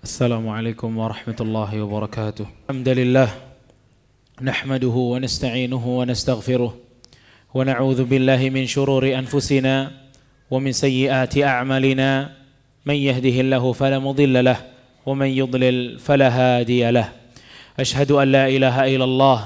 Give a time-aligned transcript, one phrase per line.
[0.00, 2.46] السلام عليكم ورحمة الله وبركاته.
[2.70, 3.28] الحمد لله
[4.42, 6.74] نحمده ونستعينه ونستغفره
[7.54, 9.90] ونعوذ بالله من شرور أنفسنا
[10.50, 12.32] ومن سيئات أعمالنا.
[12.86, 14.56] من يهده الله فلا مضل له
[15.06, 17.12] ومن يضلل فلا هادي له.
[17.76, 19.38] أشهد أن لا إله إلا الله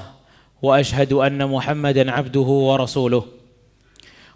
[0.61, 3.23] وأشهد أن محمدا عبده ورسوله.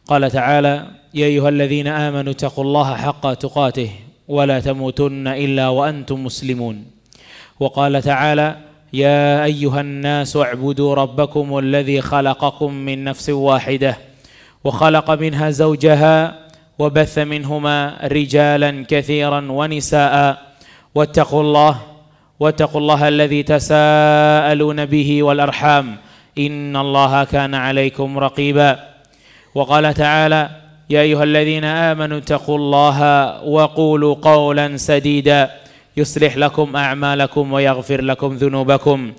[0.08, 0.74] قال تعالى
[1.14, 3.92] يا أيها الذين آمنوا اتقوا الله حق تقاته
[4.30, 6.86] ولا تموتن إلا وأنتم مسلمون.
[7.60, 8.56] وقال تعالى
[8.94, 13.98] يا أيها الناس اعبدوا ربكم الذي خلقكم من نفس واحدة
[14.64, 16.36] وخلق منها زوجها
[16.80, 20.38] وبث منهما رجالا كثيرا ونساء.
[20.96, 21.76] واتقوا الله
[22.40, 25.98] واتقوا الله الذي تساءلون به والأرحام.
[26.38, 28.80] إن الله كان عليكم رقيبا.
[29.56, 30.50] وقال تعالى
[30.90, 33.00] يا أيها الذين آمنوا اتقوا الله
[33.44, 35.52] وقولوا قولا سديدا
[35.98, 39.14] يصلح لكم أعمالكم ويغفر لكم ذنوبكم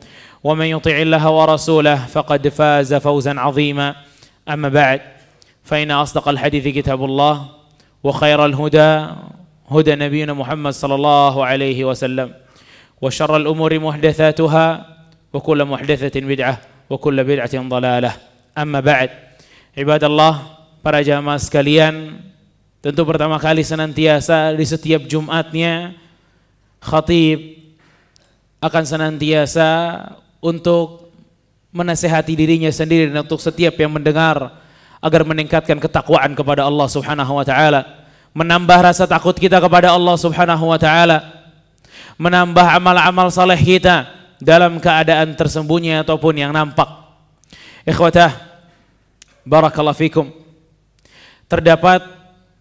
[0.44, 3.94] ومن يطع الله ورسوله فقد فاز فوزا عظيما
[4.48, 5.00] أما بعد
[5.64, 7.46] فإن أصدق الحديث كتاب الله
[8.04, 9.06] وخير الهدى
[9.70, 12.34] هدى نبينا محمد صلى الله عليه وسلم
[13.02, 14.86] وشر الأمور محدثاتها
[15.32, 16.58] وكل محدثة بدعة
[16.90, 18.12] وكل بدعة ضلالة
[18.58, 19.10] أما بعد
[19.78, 22.20] عباد الله para jamaah sekalian
[22.80, 25.92] tentu pertama kali senantiasa di setiap Jumatnya
[26.80, 27.60] khatib
[28.60, 29.68] akan senantiasa
[30.40, 31.12] untuk
[31.70, 34.60] menasehati dirinya sendiri dan untuk setiap yang mendengar
[35.00, 40.64] agar meningkatkan ketakwaan kepada Allah Subhanahu wa taala, menambah rasa takut kita kepada Allah Subhanahu
[40.64, 41.24] wa taala,
[42.20, 44.08] menambah amal-amal saleh kita
[44.40, 46.88] dalam keadaan tersembunyi ataupun yang nampak.
[47.88, 48.32] Ikhwatah,
[49.44, 50.39] barakallahu fikum
[51.50, 52.06] terdapat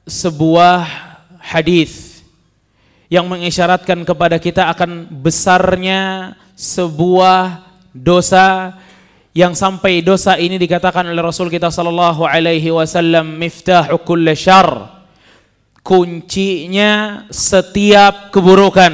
[0.09, 0.89] sebuah
[1.37, 2.25] hadis
[3.05, 8.73] yang mengisyaratkan kepada kita akan besarnya sebuah dosa
[9.37, 14.97] yang sampai dosa ini dikatakan oleh Rasul kita sallallahu alaihi wasallam miftahu kulli syarr.
[15.85, 18.93] Kuncinya setiap keburukan.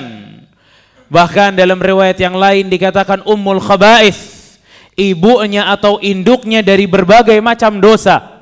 [1.07, 4.35] Bahkan dalam riwayat yang lain dikatakan ummul khaba'ith
[4.95, 8.34] ibunya atau induknya dari berbagai macam dosa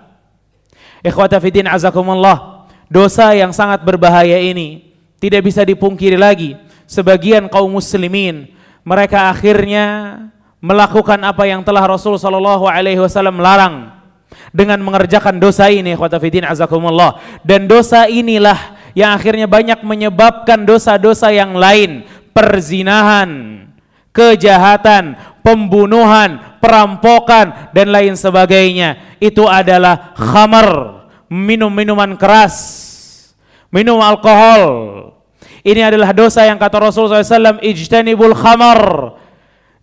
[1.03, 2.66] Ikhwata fiddin azakumullah.
[2.88, 6.56] Dosa yang sangat berbahaya ini tidak bisa dipungkiri lagi.
[6.88, 8.47] Sebagian kaum muslimin
[8.88, 10.19] mereka akhirnya
[10.64, 13.91] melakukan apa yang telah Rasul sallallahu alaihi wasallam larang
[14.56, 17.20] dengan mengerjakan dosa ini ikhwata fiddin azakumullah.
[17.44, 23.64] Dan dosa inilah yang akhirnya banyak menyebabkan dosa-dosa yang lain, perzinahan,
[24.14, 29.12] kejahatan, pembunuhan, perampokan dan lain sebagainya.
[29.23, 30.67] Itu adalah khamar,
[31.31, 32.59] minum minuman keras,
[33.72, 34.63] minum alkohol.
[35.63, 39.16] Ini adalah dosa yang kata Rasulullah SAW, ijtanibul khamar.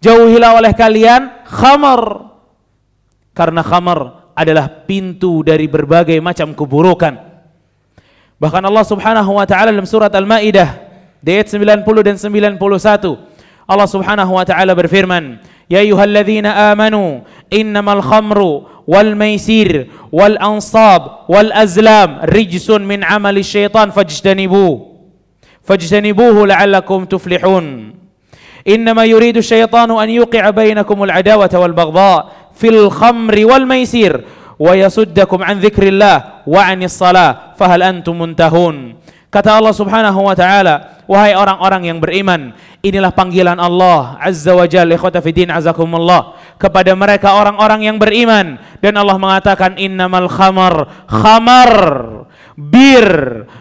[0.05, 2.29] Jauhilah oleh kalian khamar.
[3.33, 7.17] Karena khamar adalah pintu dari berbagai macam keburukan.
[8.37, 10.69] Bahkan Allah Subhanahu wa taala dalam surat Al-Maidah
[11.25, 12.61] ayat 90 dan 91
[13.71, 15.39] Allah Subhanahu wa taala berfirman,
[15.71, 17.23] "Ya ayyuhalladzina amanu,
[17.53, 24.87] إنما الخمر والميسير والأنصاب والأزلام رجس من عمل الشيطان فاجتنبوه.
[25.65, 27.95] فاجتنبوه لعلكم تفلحون.
[28.69, 34.25] إنما يريد الشيطان أن يوقع بينكم العداوة والبغضاء في الخمر والميسير
[34.59, 38.95] ويصدكم عن ذكر الله وعن الصلاة فهل أنتم منتهون؟
[39.31, 42.51] Kata Allah Subhanahu wa taala, wahai orang-orang yang beriman,
[42.83, 48.59] inilah panggilan Allah Azza wa Jalla ikhwata fiddin azakumullah kepada mereka orang-orang yang beriman.
[48.83, 51.73] Dan Allah mengatakan innamal khamar khamar
[52.59, 53.07] bir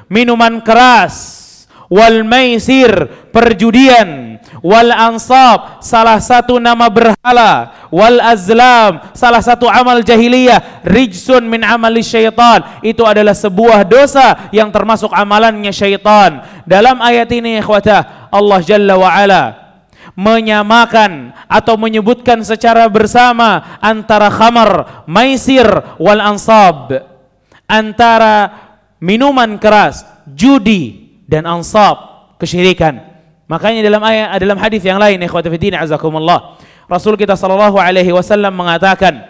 [0.10, 1.46] minuman keras
[1.90, 4.29] wal maisir perjudian
[4.62, 7.76] wal ansab salah satu nama berhala.
[7.90, 10.86] Wal azlam salah satu amal jahiliyah.
[10.86, 12.64] Rijsun min amali syaitan.
[12.86, 16.44] Itu adalah sebuah dosa yang termasuk amalannya syaitan.
[16.68, 19.44] Dalam ayat ini ikhwata Allah jalla wa ala
[20.20, 25.66] menyamakan atau menyebutkan secara bersama antara khamar maisir
[25.96, 26.92] wal ansab.
[27.70, 28.50] Antara
[28.98, 31.98] minuman keras judi dan ansab
[32.42, 33.09] kesyirikan
[33.50, 38.54] Makanya dalam ayat dalam hadis yang lain ikhwati fillah azakumullah Rasul kita sallallahu alaihi wasallam
[38.54, 39.26] mengatakan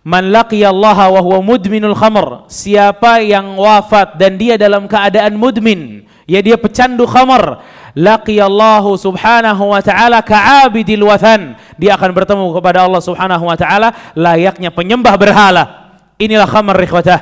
[0.00, 2.48] Man laqiya Allah wa huwa mudminul khamr.
[2.48, 7.60] Siapa yang wafat dan dia dalam keadaan mudmin ya dia pecandu khamr
[7.92, 11.52] laqiya Allah subhanahu wa ta'ala ka'abidil wathan.
[11.76, 15.92] Dia akan bertemu kepada Allah subhanahu wa ta'ala layaknya penyembah berhala.
[16.16, 17.20] Inilah khamr ikhwatah.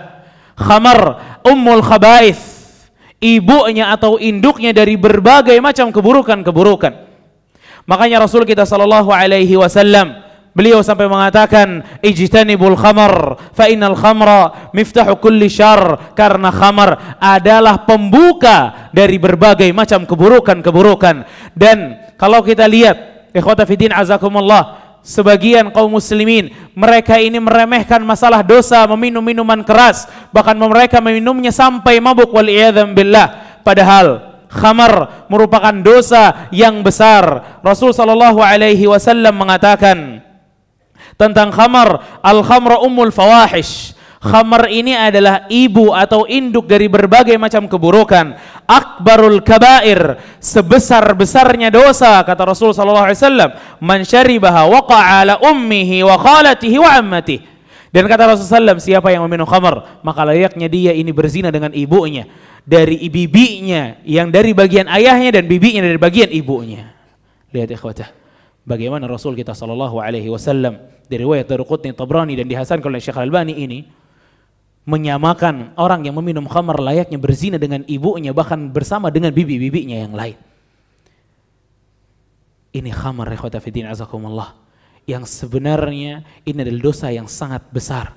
[0.55, 0.99] Khamr
[1.43, 2.48] ummul khaba'ith
[3.19, 6.93] ibunya atau induknya dari berbagai macam keburukan-keburukan.
[7.89, 15.23] Makanya Rasul kita sallallahu alaihi wasallam beliau sampai mengatakan ijtanibul khamar fa innal khamra miftahu
[15.23, 21.25] kulli syarr karena khamar adalah pembuka dari berbagai macam keburukan-keburukan
[21.55, 28.85] dan kalau kita lihat ikhwata fiddin azakumullah sebagian kaum muslimin mereka ini meremehkan masalah dosa
[28.95, 32.49] meminum minuman keras bahkan mereka meminumnya sampai mabuk wal
[32.95, 33.61] billah.
[33.67, 37.59] Padahal khamar merupakan dosa yang besar.
[37.61, 40.25] Rasul sallallahu alaihi wasallam mengatakan
[41.19, 47.71] tentang khamar al khamra ummul fawahish Khamar ini adalah ibu atau induk dari berbagai macam
[47.71, 48.35] keburukan.
[48.67, 56.19] Akbarul kabair, sebesar-besarnya dosa kata Rasul sallallahu alaihi wasallam, man syaribaha waqa'a ala ummihi wa
[56.19, 57.47] khalatihi wa ammatihi.
[57.89, 62.29] Dan kata Rasulullah SAW, siapa yang meminum khamar, maka layaknya dia ini berzina dengan ibunya.
[62.69, 66.93] Dari bibinya, yang dari bagian ayahnya dan bibinya dari bagian ibunya.
[67.49, 68.13] Lihat ikhwatah.
[68.69, 70.77] Bagaimana Rasul kita sallallahu alaihi wasallam
[71.09, 73.89] dari riwayat Daruqutni Tabrani dan dihasankan oleh Syekh Al-Albani ini
[74.89, 80.41] menyamakan orang yang meminum khamar layaknya berzina dengan ibunya bahkan bersama dengan bibi-bibinya yang lain.
[82.73, 84.57] Ini khamar ikhwata fiddin azakumullah
[85.05, 88.17] yang sebenarnya ini adalah dosa yang sangat besar.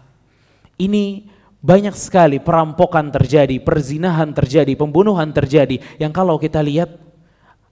[0.80, 1.28] Ini
[1.60, 6.96] banyak sekali perampokan terjadi, perzinahan terjadi, pembunuhan terjadi yang kalau kita lihat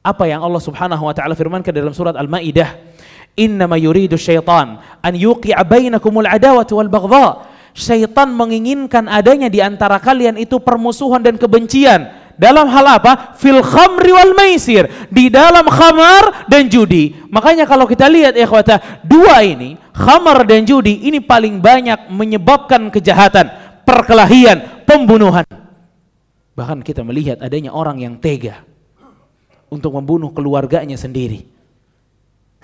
[0.03, 2.75] apa yang Allah Subhanahu wa taala firmankan dalam surat Al-Maidah,
[3.39, 10.37] "Innama yuridu syaitan an yuqi'a bainakumul adawati wal baghdha." Syaitan menginginkan adanya di antara kalian
[10.37, 12.09] itu permusuhan dan kebencian.
[12.39, 13.35] Dalam hal apa?
[13.35, 14.87] Fil khamri wal maisir.
[15.11, 17.11] Di dalam khamar dan judi.
[17.27, 22.87] Makanya kalau kita lihat ya ikhwata, dua ini, khamar dan judi ini paling banyak menyebabkan
[22.87, 23.51] kejahatan,
[23.83, 25.43] perkelahian, pembunuhan.
[26.55, 28.63] Bahkan kita melihat adanya orang yang tega
[29.67, 31.43] untuk membunuh keluarganya sendiri.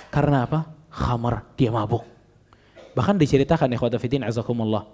[0.08, 0.72] Karena apa?
[0.88, 2.15] Khamar, dia mabuk.
[2.96, 4.88] Bahkan diceritakan ikhwata fitin azakumullah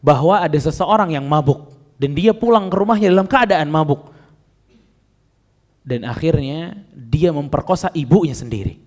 [0.00, 4.12] bahwa ada seseorang yang mabuk dan dia pulang ke rumahnya dalam keadaan mabuk.
[5.86, 8.82] Dan akhirnya dia memperkosa ibunya sendiri.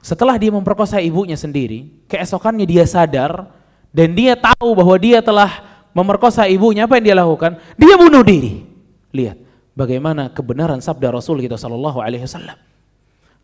[0.00, 3.52] Setelah dia memperkosa ibunya sendiri, keesokannya dia sadar
[3.92, 6.88] dan dia tahu bahwa dia telah memerkosa ibunya.
[6.88, 7.60] Apa yang dia lakukan?
[7.78, 8.66] Dia bunuh diri.
[9.14, 9.38] Lihat
[9.76, 12.58] bagaimana kebenaran sabda Rasul kita Shallallahu Alaihi Wasallam.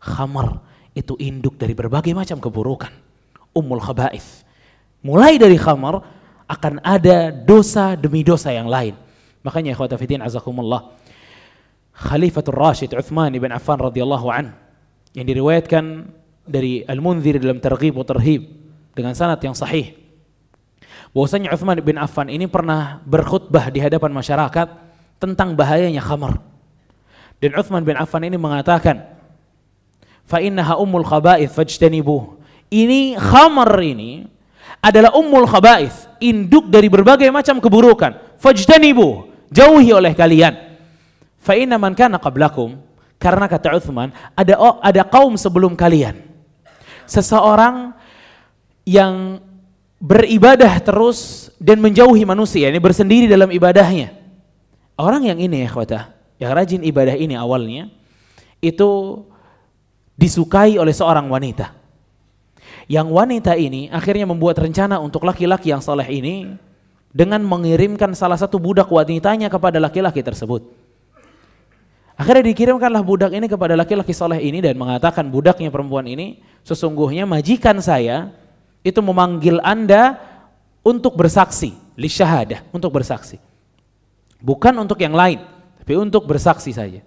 [0.03, 0.59] Khamar
[0.97, 2.89] itu induk dari berbagai macam keburukan.
[3.53, 4.41] Ummul khaba'ith.
[5.05, 6.01] Mulai dari khamar
[6.49, 8.97] akan ada dosa demi dosa yang lain.
[9.45, 10.97] Makanya ikhwata fiddin azakumullah.
[11.93, 14.53] Khalifatul Rashid Uthman ibn Affan radhiyallahu an
[15.13, 16.09] yang diriwayatkan
[16.45, 18.45] dari Al-Munzir dalam Targhib wa Tarhib
[18.93, 19.97] dengan sanad yang sahih.
[21.13, 24.67] Bahwasanya Uthman bin Affan ini pernah berkhutbah di hadapan masyarakat
[25.17, 26.37] tentang bahayanya khamar.
[27.41, 29.16] Dan Uthman bin Affan ini mengatakan,
[30.27, 32.35] "Fa innaha ummul khaba'ith fajtanibuh."
[32.67, 34.27] Ini khamar ini
[34.83, 38.37] adalah ummul khaba'ith induk dari berbagai macam keburukan.
[38.37, 40.53] Fajtanibu, jauhi oleh kalian.
[41.39, 42.75] Fa inna man kana qablakum,
[43.17, 46.19] karena kata Uthman, ada ada kaum sebelum kalian.
[47.07, 47.95] Seseorang
[48.83, 49.39] yang
[49.97, 54.13] beribadah terus dan menjauhi manusia, ini bersendiri dalam ibadahnya.
[54.99, 56.03] Orang yang ini ya khawatah,
[56.37, 57.89] yang rajin ibadah ini awalnya,
[58.59, 59.23] itu
[60.17, 61.77] disukai oleh seorang wanita
[62.87, 66.55] yang wanita ini akhirnya membuat rencana untuk laki-laki yang soleh ini
[67.11, 70.63] dengan mengirimkan salah satu budak wanitanya kepada laki-laki tersebut.
[72.17, 77.77] Akhirnya dikirimkanlah budak ini kepada laki-laki soleh ini dan mengatakan budaknya perempuan ini sesungguhnya majikan
[77.77, 78.33] saya
[78.81, 80.17] itu memanggil anda
[80.81, 83.37] untuk bersaksi, li syahadah, untuk bersaksi.
[84.39, 85.43] Bukan untuk yang lain,
[85.83, 87.03] tapi untuk bersaksi saja.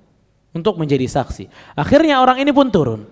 [0.51, 1.47] Untuk menjadi saksi.
[1.79, 3.07] Akhirnya orang ini pun turun.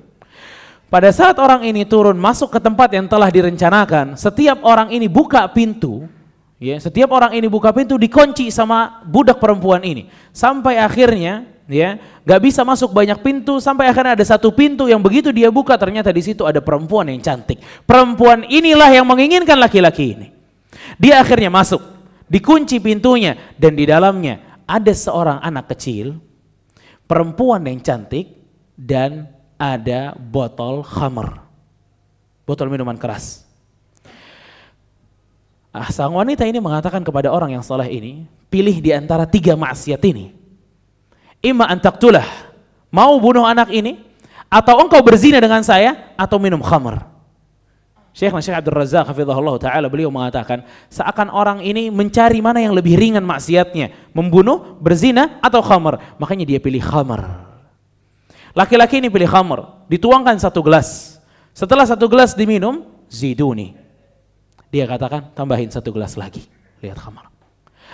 [0.88, 5.44] Pada saat orang ini turun masuk ke tempat yang telah direncanakan, setiap orang ini buka
[5.52, 6.08] pintu,
[6.56, 10.08] ya, setiap orang ini buka pintu dikunci sama budak perempuan ini.
[10.32, 15.28] Sampai akhirnya, ya, nggak bisa masuk banyak pintu sampai akhirnya ada satu pintu yang begitu
[15.28, 17.60] dia buka ternyata di situ ada perempuan yang cantik.
[17.84, 20.32] Perempuan inilah yang menginginkan laki-laki ini.
[20.96, 21.84] Dia akhirnya masuk,
[22.32, 26.16] dikunci pintunya dan di dalamnya ada seorang anak kecil,
[27.08, 28.36] perempuan yang cantik
[28.76, 31.42] dan ada botol khamar.
[32.46, 33.48] Botol minuman keras.
[35.74, 40.00] Ah, sang wanita ini mengatakan kepada orang yang soleh ini, pilih di antara tiga maksiat
[40.04, 40.32] ini.
[41.44, 42.24] Ima antaktulah,
[42.88, 44.00] mau bunuh anak ini,
[44.48, 47.17] atau engkau berzina dengan saya, atau minum khamar.
[48.18, 52.98] Syekh Syekh Abdul Razak hafizahullah taala beliau mengatakan seakan orang ini mencari mana yang lebih
[52.98, 56.18] ringan maksiatnya, membunuh, berzina atau khamar.
[56.18, 57.46] Makanya dia pilih khamar.
[58.58, 61.22] Laki-laki ini pilih khamar, dituangkan satu gelas.
[61.54, 63.78] Setelah satu gelas diminum, ziduni.
[64.74, 66.42] Dia katakan tambahin satu gelas lagi.
[66.82, 67.30] Lihat khamar.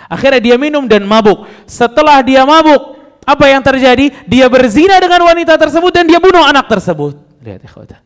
[0.09, 1.45] Akhirnya dia minum dan mabuk.
[1.69, 2.97] Setelah dia mabuk,
[3.29, 4.09] apa yang terjadi?
[4.25, 7.13] Dia berzina dengan wanita tersebut dan dia bunuh anak tersebut.
[7.45, 8.04] Lihat ikhwata.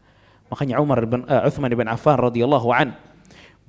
[0.50, 2.98] Makanya Umar bin uh, Uthman bin Affan radhiyallahu an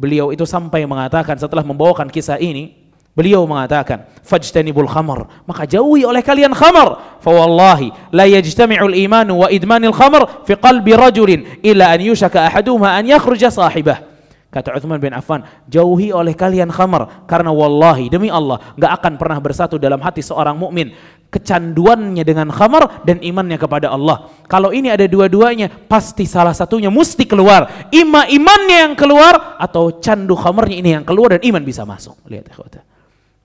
[0.01, 2.81] beliau itu sampai mengatakan setelah membawakan kisah ini
[3.15, 5.29] beliau mengatakan fajtanibul khamar.
[5.47, 7.21] Maka jauhi oleh kalian khamar.
[7.21, 12.97] Fa wallahi la yajtami'ul iman wa idmanil khamar fi qalbi rajulin illa an yushaka ahaduhuma
[12.97, 14.10] an yakhruja sahibah
[14.51, 19.39] Kata Uthman bin Affan, jauhi oleh kalian khamar karena wallahi demi Allah nggak akan pernah
[19.39, 20.91] bersatu dalam hati seorang mukmin
[21.31, 24.27] kecanduannya dengan khamar dan imannya kepada Allah.
[24.51, 27.87] Kalau ini ada dua-duanya, pasti salah satunya mesti keluar.
[27.95, 32.19] Ima imannya yang keluar atau candu khamarnya ini yang keluar dan iman bisa masuk.
[32.27, 32.83] Lihat ya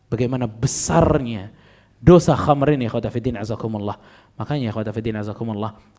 [0.09, 1.53] Bagaimana besarnya
[2.01, 3.37] dosa khamar ini ikhwata fiddin.
[3.37, 5.21] Makanya ikhwata fiddin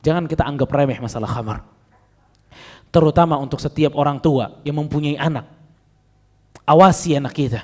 [0.03, 1.63] jangan kita anggap remeh masalah khamar.
[2.91, 5.47] Terutama untuk setiap orang tua yang mempunyai anak.
[6.67, 7.61] Awasi anak kita.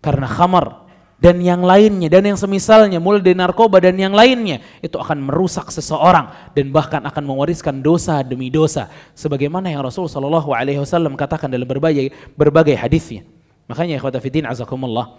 [0.00, 0.84] Karena khamar
[1.24, 5.72] dan yang lainnya dan yang semisalnya mulai dari narkoba dan yang lainnya itu akan merusak
[5.72, 11.48] seseorang dan bahkan akan mewariskan dosa demi dosa sebagaimana yang Rasul Shallallahu alaihi wasallam katakan
[11.48, 13.24] dalam berbagai berbagai hadisnya.
[13.72, 15.16] Makanya ikhwata fiddin azakumullah.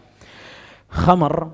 [0.93, 1.49] Khamar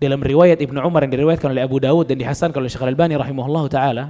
[0.00, 3.64] dalam riwayat Ibnu Umar yang diriwayatkan oleh Abu Dawud dan dihasankan oleh Syekh Al-Albani rahimahullah
[3.68, 4.04] taala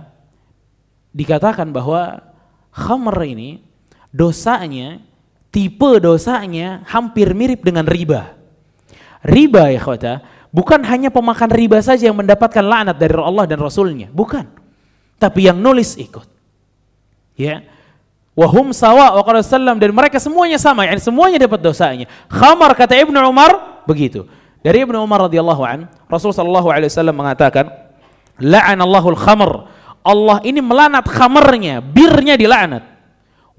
[1.11, 2.30] dikatakan bahwa
[2.71, 3.63] khamar ini
[4.11, 5.03] dosanya
[5.51, 8.35] tipe dosanya hampir mirip dengan riba.
[9.21, 10.15] Riba ya khawata,
[10.49, 14.49] bukan hanya pemakan riba saja yang mendapatkan laknat dari Allah dan Rasulnya, bukan.
[15.21, 16.25] Tapi yang nulis ikut.
[17.37, 17.61] Ya.
[18.33, 22.07] Wahum sawa wa sallam dan mereka semuanya sama, yani semuanya dapat dosanya.
[22.33, 24.25] Khamar kata Ibnu Umar begitu.
[24.65, 27.69] Dari Ibnu Umar radhiyallahu an, Rasul sallallahu alaihi wasallam mengatakan,
[28.41, 29.51] "La'anallahu al-khamr."
[30.01, 32.89] Allah ini melanat khamarnya, birnya dilaknat.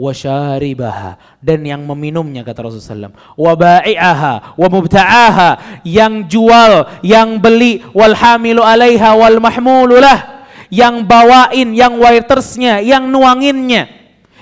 [0.02, 5.50] Wasyaribaha dan yang meminumnya kata Rasulullah SAW wa ba'i'aha wa mubta'aha
[5.86, 10.50] yang jual yang beli wal hamilu alaiha wal mahmulu lah.
[10.74, 13.92] Yang bawain yang waitersnya yang nuanginnya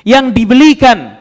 [0.07, 1.19] yang dibelikan.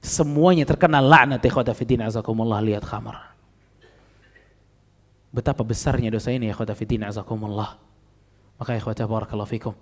[0.00, 3.36] Semuanya terkena laknat ikhwata fiddin azakumullah lihat khamar.
[5.28, 7.76] Betapa besarnya dosa ini ikhwata fiddin azakumullah.
[8.56, 9.74] Maka ikhwata barakallahu fikum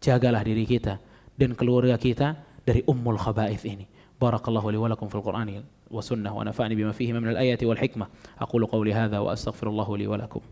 [0.00, 0.98] jagalah diri kita
[1.36, 3.86] dan keluarga kita dari ummul khaba'ith ini.
[4.16, 5.60] Barakallahu li wa lakum fil Qur'ani
[5.92, 8.08] wa sunnah wa nafa'ani bima fihi min al-ayati wal hikmah.
[8.40, 10.42] Aqulu qawli hadha wa astaghfirullahu li wa lakum.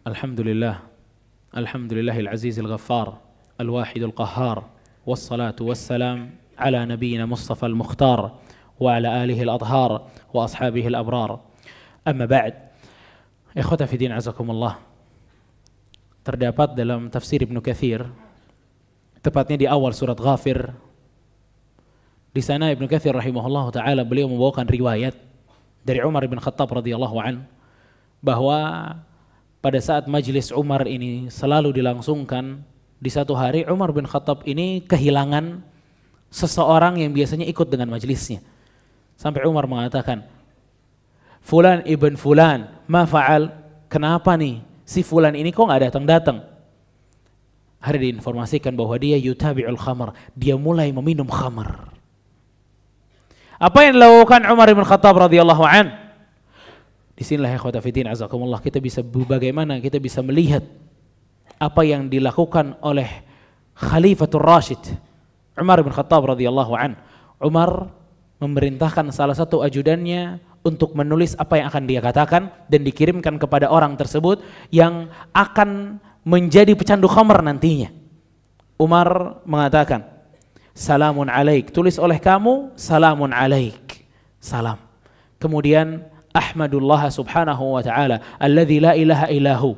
[0.00, 0.80] الحمد لله
[1.56, 3.18] الحمد لله العزيز الغفار
[3.60, 4.64] الواحد القهار
[5.06, 8.38] والصلاة والسلام على نبينا مصطفى المختار
[8.79, 9.91] وعلى آله الأطهار
[10.33, 11.31] وأصحابه الأبرار
[12.05, 12.53] Amma ba'd.
[13.57, 14.77] Ikhwata fi din azakumullah.
[16.21, 18.05] Terdapat dalam tafsir Ibnu Katsir
[19.25, 20.69] tepatnya di awal surat Ghafir
[22.29, 25.17] di sana Ibnu Katsir rahimahullah taala beliau membawakan riwayat
[25.81, 27.49] dari Umar bin Khattab radhiyallahu an
[28.21, 28.93] bahwa
[29.65, 32.61] pada saat majlis Umar ini selalu dilangsungkan
[33.01, 35.65] di satu hari Umar bin Khattab ini kehilangan
[36.29, 38.45] seseorang yang biasanya ikut dengan majlisnya.
[39.20, 40.24] Sampai Umar mengatakan,
[41.44, 43.52] Fulan ibn Fulan, ma fa'al?
[43.92, 44.64] Kenapa nih?
[44.88, 46.40] Si Fulan ini kok nggak datang-datang?
[47.84, 50.16] Hari diinformasikan bahwa dia yutabi'ul khamar.
[50.32, 51.92] Dia mulai meminum khamar.
[53.60, 55.92] Apa yang dilakukan Umar bin Khattab radhiyallahu an?
[57.12, 60.64] Di sinilah ya fitin azakumullah kita bisa bagaimana kita bisa melihat
[61.60, 63.28] apa yang dilakukan oleh
[63.76, 64.80] Khalifatul Rashid
[65.60, 66.96] Umar bin Khattab radhiyallahu an.
[67.36, 67.99] Umar
[68.40, 73.96] memerintahkan salah satu ajudannya untuk menulis apa yang akan dia katakan dan dikirimkan kepada orang
[73.96, 74.40] tersebut
[74.72, 77.92] yang akan menjadi pecandu khamar nantinya.
[78.80, 80.08] Umar mengatakan,
[80.72, 84.08] Salamun alaik, tulis oleh kamu, salamun alaik.
[84.40, 84.80] Salam.
[85.36, 89.76] Kemudian Ahmadullah subhanahu wa ta'ala, alladzi la ilaha ilahu.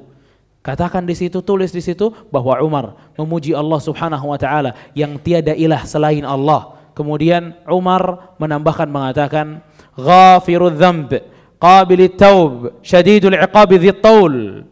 [0.63, 5.59] Katakan di situ, tulis di situ bahwa Umar memuji Allah subhanahu wa ta'ala yang tiada
[5.59, 6.79] ilah selain Allah.
[6.93, 9.65] Kemudian Umar menambahkan mengatakan,
[9.97, 11.11] ghafirudz dzamb
[11.57, 14.67] qabilit taub syadidul iqabi taul.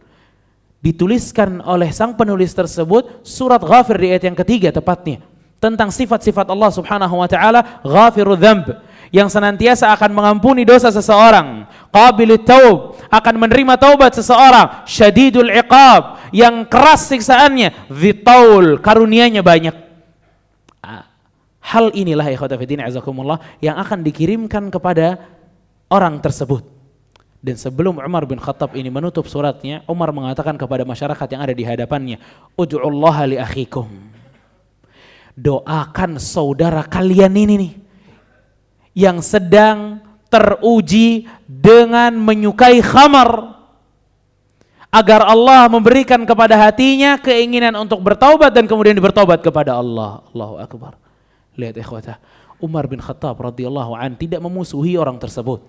[0.80, 5.20] Dituliskan oleh sang penulis tersebut surat Ghafir di ayat yang ketiga tepatnya
[5.60, 8.80] tentang sifat-sifat Allah Subhanahu wa taala ghafirudz dzamb
[9.12, 16.62] yang senantiasa akan mengampuni dosa seseorang, qabilit taub, akan menerima taubat seseorang, syadidul iqab, yang
[16.64, 19.74] keras siksaannya, dzitaul, karunianya banyak.
[21.70, 25.22] Hal inilah ikhwata fiddin azakumullah yang akan dikirimkan kepada
[25.86, 26.66] orang tersebut.
[27.40, 31.64] Dan sebelum Umar bin Khattab ini menutup suratnya, Umar mengatakan kepada masyarakat yang ada di
[31.64, 32.18] hadapannya,
[32.58, 33.86] "Ud'ullaha li akhikum."
[35.38, 37.72] Doakan saudara kalian ini nih
[38.92, 43.56] yang sedang teruji dengan menyukai khamar
[44.90, 50.20] agar Allah memberikan kepada hatinya keinginan untuk bertaubat dan kemudian bertobat kepada Allah.
[50.34, 51.09] Allahu akbar.
[51.58, 52.22] Lihat ikhwata,
[52.60, 55.64] Umar bin Khattab radhiyallahu an tidak memusuhi orang tersebut.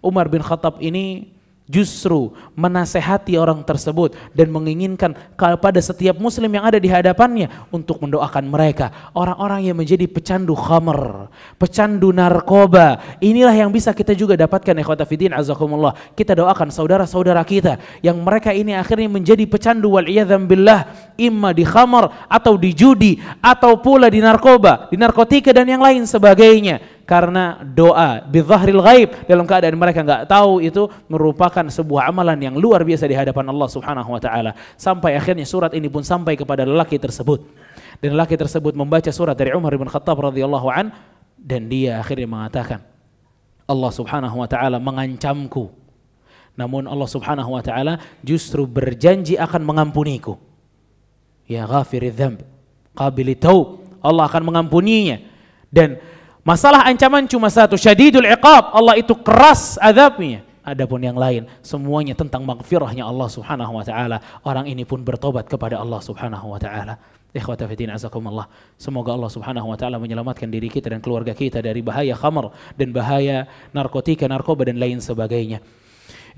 [0.00, 1.35] Umar bin Khattab ini
[1.66, 8.46] justru menasehati orang tersebut dan menginginkan kepada setiap muslim yang ada di hadapannya untuk mendoakan
[8.46, 9.10] mereka.
[9.12, 15.34] Orang-orang yang menjadi pecandu khamr pecandu narkoba inilah yang bisa kita juga dapatkan ikhwata fiddin
[15.34, 15.94] azakumullah.
[16.14, 20.06] Kita doakan saudara-saudara kita yang mereka ini akhirnya menjadi pecandu wal
[20.46, 20.86] billah
[21.18, 26.06] imma di khamr atau di judi atau pula di narkoba di narkotika dan yang lain
[26.06, 32.58] sebagainya karena doa bizahril ghaib dalam keadaan mereka nggak tahu itu merupakan sebuah amalan yang
[32.58, 34.58] luar biasa di hadapan Allah Subhanahu wa taala.
[34.74, 37.46] Sampai akhirnya surat ini pun sampai kepada lelaki tersebut.
[38.02, 40.90] Dan lelaki tersebut membaca surat dari Umar bin Khattab radhiyallahu an
[41.38, 42.82] dan dia akhirnya mengatakan
[43.70, 45.70] Allah Subhanahu wa taala mengancamku.
[46.58, 50.42] Namun Allah Subhanahu wa taala justru berjanji akan mengampuniku.
[51.46, 52.42] Ya ghafiridz dzamb
[52.98, 55.22] qabili taub Allah akan mengampuninya.
[55.70, 56.02] Dan
[56.46, 58.70] Masalah ancaman cuma satu, syadidul iqab.
[58.70, 60.46] Allah itu keras azabnya.
[60.62, 64.18] Adapun yang lain semuanya tentang maghfirahnya Allah Subhanahu wa taala.
[64.46, 66.98] Orang ini pun bertobat kepada Allah Subhanahu wa taala.
[67.34, 68.46] Ikhwata fiddin azakumullah.
[68.78, 72.94] Semoga Allah Subhanahu wa taala menyelamatkan diri kita dan keluarga kita dari bahaya khamr dan
[72.94, 75.62] bahaya narkotika, narkoba dan lain sebagainya.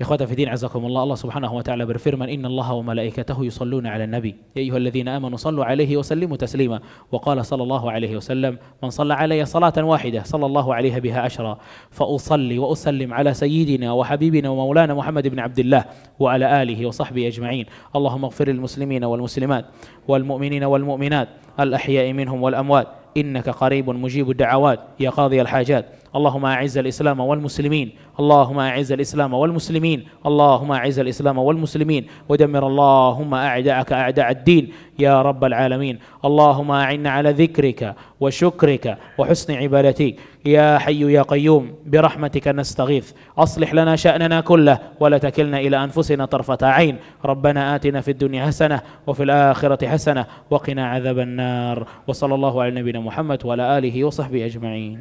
[0.01, 1.03] إخواتي في دين عزكم الله.
[1.03, 4.35] الله سبحانه وتعالى برفرمن إن الله وملائكته يصلون على النبي.
[4.55, 6.79] يا أيها الذين آمنوا صلوا عليه وسلموا تسليما.
[7.11, 11.57] وقال صلى الله عليه وسلم من صلى علي صلاة واحدة صلى الله عليها بها عشرا
[11.91, 15.85] فأصلي وأسلم على سيدنا وحبيبنا ومولانا محمد بن عبد الله
[16.19, 17.65] وعلى آله وصحبه أجمعين.
[17.95, 19.65] اللهم اغفر للمسلمين والمسلمات
[20.07, 21.27] والمؤمنين والمؤمنات
[21.59, 22.87] الأحياء منهم والأموات.
[23.17, 25.85] إنك قريب مجيب الدعوات يا قاضي الحاجات.
[26.15, 27.91] اللهم أعز الإسلام والمسلمين.
[28.19, 30.05] اللهم أعز الإسلام والمسلمين.
[30.25, 32.05] اللهم أعز الإسلام والمسلمين.
[32.29, 34.71] ودمر اللهم أعداءك أعداء الدين.
[34.99, 35.99] يا رب العالمين.
[36.25, 40.15] اللهم أعنا على ذكرك وشكرك وحسن عبادتك.
[40.45, 43.11] يا حي يا قيوم برحمتك نستغيث.
[43.37, 46.97] أصلح لنا شأننا كله ولا تكلنا إلى أنفسنا طرفة عين.
[47.25, 51.87] ربنا آتنا في الدنيا حسنة وفي الآخرة حسنة وقنا عذاب النار.
[52.07, 54.99] وصلى الله على نبينا محمد وعلى آله وصحبه أجمعين.